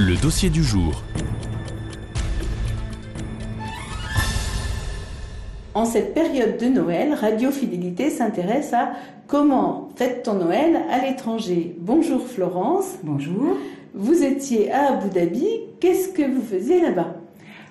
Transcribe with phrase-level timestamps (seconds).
[0.00, 1.02] Le dossier du jour.
[5.74, 8.92] En cette période de Noël, Radio Fidélité s'intéresse à
[9.26, 11.74] comment fête ton Noël à l'étranger.
[11.80, 12.98] Bonjour Florence.
[13.02, 13.56] Bonjour.
[13.92, 15.44] Vous étiez à Abu Dhabi.
[15.80, 17.16] Qu'est-ce que vous faisiez là-bas?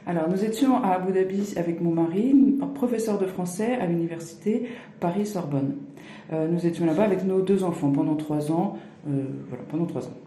[0.06, 2.36] Alors, nous étions à Abu Dhabi avec mon mari,
[2.76, 4.68] professeur de français à l'université
[5.00, 5.78] Paris-Sorbonne.
[6.34, 8.76] Euh, nous étions là-bas avec nos deux enfants pendant trois ans.
[9.10, 10.27] euh, voilà, pendant trois ans.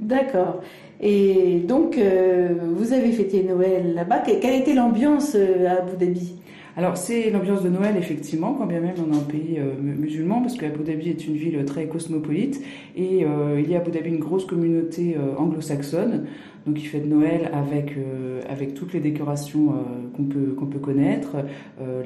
[0.00, 0.62] D'accord.
[1.00, 4.18] Et donc, euh, vous avez fêté Noël là-bas.
[4.18, 6.34] Que- Quelle était l'ambiance euh, à Abu Dhabi?
[6.76, 9.96] Alors, c'est l'ambiance de Noël, effectivement, quand bien même on est un pays euh, mu-
[9.96, 12.62] musulman, parce que Abu Dhabi est une ville très cosmopolite,
[12.96, 16.26] et il y a à Abu Dhabi une grosse communauté anglo-saxonne,
[16.68, 18.42] donc il fait de Noël avec, euh,
[18.74, 19.74] toutes les décorations euh,
[20.14, 20.24] qu'on
[20.66, 21.36] peut, connaître,
[21.80, 22.02] euh,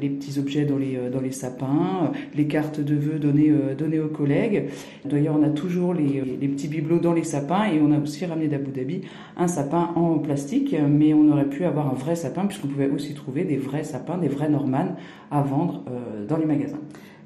[0.00, 4.70] les, petits objets dans les, sapins, les cartes de vœux données, aux collègues.
[5.04, 8.48] D'ailleurs, on a toujours les, petits bibelots dans les sapins, et on a aussi ramené
[8.48, 9.02] d'Abu Dhabi
[9.36, 13.12] un sapin en plastique, mais on aurait pu avoir un vrai sapin, puisqu'on pouvait aussi
[13.12, 14.96] trouver des vrais sapins, des vrais Normann
[15.30, 15.84] à vendre
[16.26, 16.80] dans les magasins.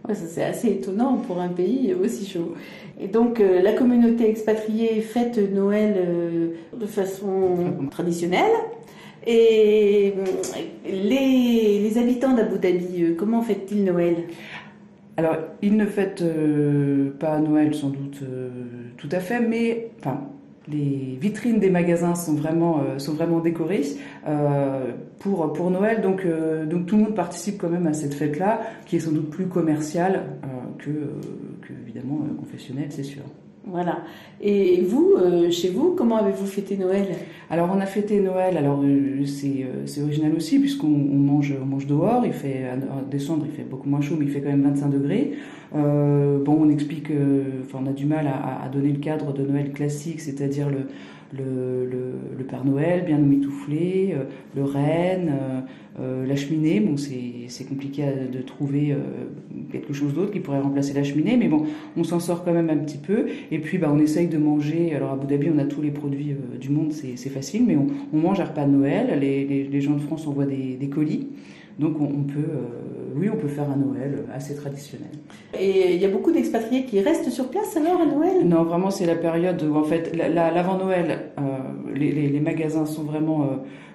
[0.06, 2.54] Ouais, C'est assez étonnant pour un pays aussi chaud.
[3.00, 8.52] Et donc, euh, la communauté expatriée fête Noël euh, de façon traditionnelle.
[9.26, 14.16] Et euh, les, habitants d'Abu Dhabi, comment fêtent-ils Noël?
[15.16, 16.24] Alors, ils ne fêtent
[17.18, 18.20] pas Noël sans doute
[18.96, 20.28] tout à fait, mais enfin,
[20.68, 23.84] les vitrines des magasins sont vraiment, euh, sont vraiment décorées
[24.26, 28.14] euh, pour, pour Noël, donc, euh, donc tout le monde participe quand même à cette
[28.14, 30.24] fête-là, qui est sans doute plus commerciale
[30.78, 30.90] que,
[31.62, 33.22] que, évidemment confessionnelle, c'est sûr.
[33.66, 34.02] Voilà.
[34.42, 37.06] Et vous, euh, chez vous, comment avez-vous fêté Noël?
[37.48, 41.54] Alors on a fêté Noël, alors euh, c'est euh, c'est original aussi puisqu'on on mange,
[41.60, 44.40] on mange dehors, il fait, en décembre il fait beaucoup moins chaud mais il fait
[44.40, 45.32] quand même 25 degrés.
[45.72, 47.08] Bon on explique,
[47.64, 50.86] enfin on a du mal à donner le cadre de Noël classique, c'est-à-dire le,
[51.36, 51.88] le,
[52.36, 55.60] le, Père Noël bien mitouflé, euh, le renne, euh,
[55.98, 58.94] euh, la cheminée, bon c'est compliqué de trouver
[59.72, 61.64] quelque chose d'autre qui pourrait remplacer la cheminée mais bon
[61.96, 63.26] on s'en sort quand même un petit peu.
[63.50, 65.90] Et puis bah, on essaye de manger, alors à Abu Dhabi on a tous les
[65.90, 69.80] produits du monde, c'est facile, mais on, mange un repas de Noël, les, les, les
[69.80, 71.28] gens de France envoient des, des colis,
[71.78, 72.40] donc on, peut,
[73.14, 75.10] oui on peut faire un Noël assez traditionnel.
[75.58, 78.46] Et il y a beaucoup d'expatriés qui restent sur place alors à Noël?
[78.46, 81.42] Non vraiment c'est la période où en fait la- la- l'avant-Noël, euh,
[81.94, 83.46] les, magasins sont vraiment, euh,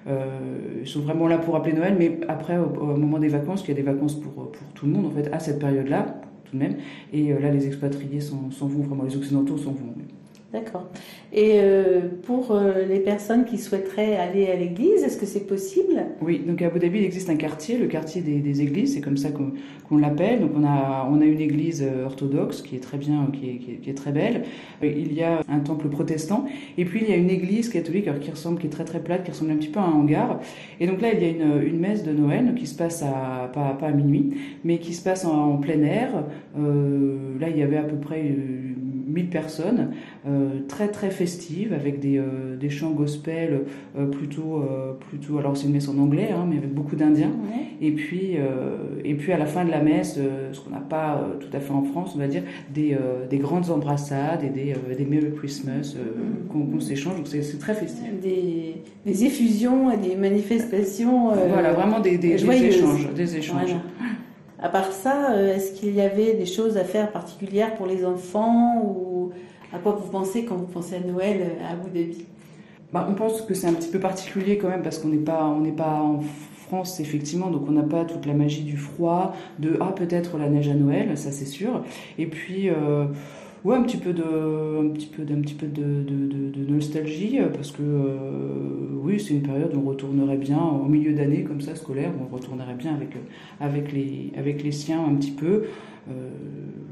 [0.08, 3.72] euh, sont vraiment là pour appeler Noël, mais après au, moment des vacances, il y
[3.72, 6.62] a des vacances pour, pour tout le monde en fait à cette période-là tout de
[6.62, 6.76] même,
[7.12, 9.94] et là les expatriés s'en vont, vraiment les occidentaux s'en vont.
[10.52, 10.88] D'accord.
[11.32, 16.06] Et euh, pour euh, les personnes qui souhaiteraient aller à l'église, est-ce que c'est possible?
[16.20, 19.16] Oui, donc à Abu Dhabi, il existe un quartier, le quartier des, églises, c'est comme
[19.16, 20.40] ça qu'on l'appelle.
[20.40, 23.94] Donc on a, on a une église euh, orthodoxe qui est très bien, qui est,
[23.94, 24.42] très belle.
[24.82, 26.46] Il y a un temple protestant,
[26.76, 29.00] et puis il y a une église catholique alors, qui ressemble, qui est très très
[29.00, 30.40] plate, qui ressemble un petit peu à un hangar.
[30.80, 33.76] Et donc là, il y a une, messe de Noël qui se passe à, pas,
[33.80, 34.34] à minuit,
[34.64, 36.24] mais qui se passe en, plein air.
[36.56, 38.34] Là, il y avait à peu près
[39.12, 39.90] 1000 personnes,
[40.26, 43.62] euh, très très festives, avec des, euh, des chants gospel
[43.98, 44.64] euh, plutôt,
[45.08, 45.38] plutôt.
[45.38, 47.32] Alors c'est une messe en anglais, hein, mais avec beaucoup d'Indiens.
[47.80, 48.36] Et puis,
[49.04, 50.18] et puis à la fin de la messe,
[50.52, 52.96] ce qu'on n'a pas tout à fait en France, on va dire, des,
[53.28, 57.16] des grandes embrassades et des, des Merry Christmas euh, qu'on s'échange.
[57.16, 58.04] Donc c'est très festif.
[58.22, 63.08] des, des effusions et des manifestations voilà, vraiment des, des, échanges.
[63.14, 63.74] Des échanges.
[63.98, 64.09] Voilà.
[64.62, 68.04] À part ça, euh, est-ce qu'il y avait des choses à faire particulières pour les
[68.04, 69.32] enfants ou
[69.72, 72.26] à quoi vous pensez quand vous pensez à Noël euh, à Abu Dhabi?
[72.92, 75.56] Bah, on pense que c'est un petit peu particulier quand même parce qu'on n'est pas,
[75.76, 76.20] pas en
[76.66, 80.48] France effectivement, donc on n'a pas toute la magie du froid, de ah peut-être la
[80.48, 81.82] neige à Noël, ça c'est sûr.
[82.18, 83.06] Et puis euh,
[83.64, 87.38] ouais un petit peu de, un petit peu d'un petit peu de, de, de- nostalgie
[87.40, 91.42] euh, parce que euh, oui c'est une période où on retournerait bien au milieu d'année
[91.44, 93.20] comme ça scolaire, où on retournerait bien avec euh,
[93.60, 95.64] avec les avec les siens un petit peu.
[96.10, 96.28] Euh,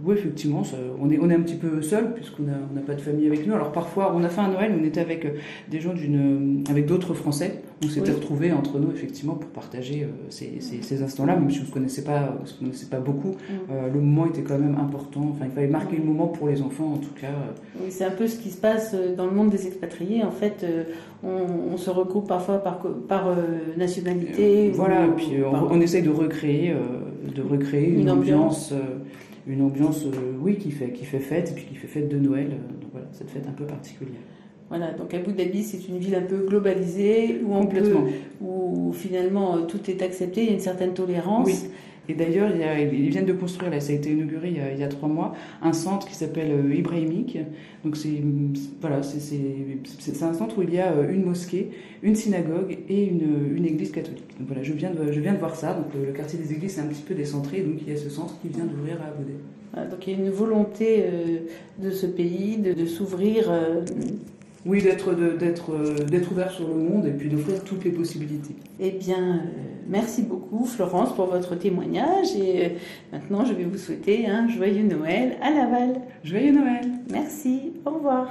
[0.05, 2.95] oui, effectivement, ça- on, est, on est un petit peu seul puisqu'on n'a on pas
[2.95, 3.53] de famille avec nous.
[3.55, 5.31] Alors parfois, on a fait un Noël on était avec euh,
[5.71, 7.63] des gens d'une, avec d'autres Français.
[7.85, 8.17] On s'était Oui.
[8.17, 11.73] retrouvés entre nous effectivement pour partager euh, ces, ces, ces instants-là, même si on se
[11.73, 13.35] connaissait pas, on se connaissait pas beaucoup.
[13.71, 15.33] Euh, le moment était quand même important.
[15.35, 17.27] Enfin, il fallait marquer le moment pour les enfants en tout cas.
[17.27, 17.81] euh.
[17.85, 20.23] Oui, c'est un peu ce qui se passe euh, dans le monde des expatriés.
[20.25, 20.85] En fait, euh,
[21.25, 22.79] on, on se regroupe parfois par,
[23.09, 23.35] par euh,
[23.77, 24.69] nationalité.
[24.69, 26.77] Euh, voilà, ou puis euh, par- on, essaye de recréer, euh,
[27.35, 28.99] de recréer une, Une ambiance, euh,
[29.47, 32.19] une ambiance, euh, oui, qui fait, qui fait fête et puis qui fait fête de
[32.19, 32.49] Noël.
[32.53, 34.21] euh, donc voilà, cette fête un peu particulière.
[34.69, 38.07] Voilà, donc Abu Dhabi, c'est une ville un peu globalisée où on peut, Complètement.
[38.43, 41.47] où finalement euh, tout est accepté, il y a une certaine tolérance.
[41.47, 41.71] Oui.
[42.11, 45.11] Et d'ailleurs, ils viennent de construire, là, ça a été inauguré il y a, trois
[45.11, 47.37] mois, un centre qui s'appelle euh, Ibrahimique.
[47.85, 48.23] Donc c'est
[48.81, 51.71] voilà, c'est un centre où il y a euh, une mosquée,
[52.03, 54.25] une synagogue et une, une église catholique.
[54.39, 55.75] Donc voilà, je viens de, je viens de voir ça.
[55.75, 58.09] Donc le, quartier des églises est un petit peu décentré, donc il y a ce
[58.09, 59.91] centre qui vient d'ouvrir à Abodé.
[59.91, 61.41] donc il y a une volonté euh,
[61.79, 63.53] de ce pays de, de s'ouvrir
[64.69, 68.55] oui, d'être d'être d'être ouvert sur le monde et puis d'offrir toutes les possibilités.
[68.79, 69.39] Eh bien, euh,
[69.89, 72.69] merci beaucoup Florence pour votre témoignage et euh,
[73.11, 76.03] maintenant je vais vous souhaiter un joyeux Noël à Laval.
[76.23, 76.87] Joyeux Noël.
[77.11, 77.73] Merci.
[77.87, 78.29] Au revoir.